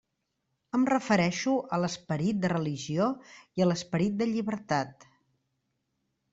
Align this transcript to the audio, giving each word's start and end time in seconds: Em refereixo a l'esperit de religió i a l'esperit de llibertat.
Em 0.77 0.85
refereixo 0.89 1.53
a 1.77 1.79
l'esperit 1.83 2.41
de 2.47 2.51
religió 2.55 3.11
i 3.61 3.67
a 3.67 3.71
l'esperit 3.71 4.19
de 4.23 4.31
llibertat. 4.33 5.09